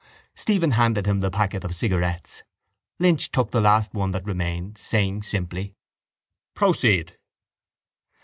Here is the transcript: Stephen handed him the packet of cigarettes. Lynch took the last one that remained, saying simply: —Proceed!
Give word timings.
Stephen 0.33 0.71
handed 0.71 1.05
him 1.05 1.19
the 1.19 1.29
packet 1.29 1.63
of 1.63 1.75
cigarettes. 1.75 2.41
Lynch 2.97 3.29
took 3.29 3.51
the 3.51 3.61
last 3.61 3.93
one 3.93 4.09
that 4.13 4.25
remained, 4.25 4.75
saying 4.79 5.21
simply: 5.21 5.75
—Proceed! 6.55 7.19